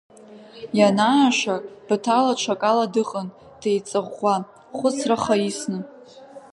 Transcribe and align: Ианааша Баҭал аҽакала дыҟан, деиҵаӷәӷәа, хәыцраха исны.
Ианааша 0.79 1.55
Баҭал 1.87 2.25
аҽакала 2.31 2.85
дыҟан, 2.93 3.27
деиҵаӷәӷәа, 3.61 4.35
хәыцраха 4.77 5.35
исны. 5.49 5.79